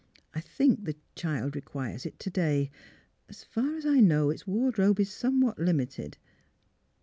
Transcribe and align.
I 0.33 0.39
think 0.41 0.85
the 0.85 0.95
child 1.13 1.53
re 1.53 1.61
quires 1.61 2.07
it 2.07 2.17
to 2.21 2.31
day. 2.31 2.71
As 3.29 3.43
far 3.43 3.75
as 3.75 3.85
I 3.85 3.99
know, 3.99 4.31
its 4.31 4.47
wardrobe 4.47 4.99
is 4.99 5.11
somewhat 5.13 5.59
limited." 5.59 6.17